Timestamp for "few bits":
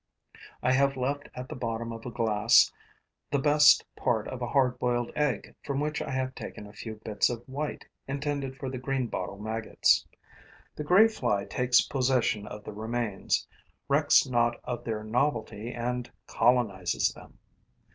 6.73-7.29